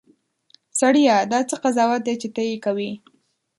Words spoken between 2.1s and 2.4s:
چې